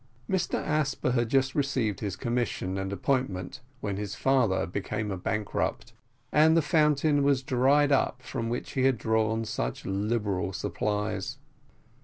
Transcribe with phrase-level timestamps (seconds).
[0.27, 5.93] Mr Asper had just received his commission and appointment, when his father became a bankrupt,
[6.31, 11.37] and the fountain was dried up from which he had drawn such liberal supplies.